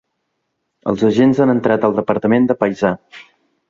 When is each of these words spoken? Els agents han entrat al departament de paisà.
Els 0.93 1.05
agents 1.11 1.43
han 1.45 1.55
entrat 1.57 1.87
al 1.91 1.97
departament 2.01 2.53
de 2.53 2.61
paisà. 2.67 2.97